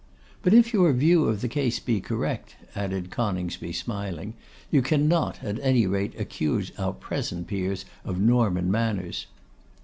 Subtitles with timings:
[0.41, 4.33] But if your view of the case be correct,' added Coningsby, smiling,
[4.71, 9.27] 'you cannot at any rate accuse our present peers of Norman manners.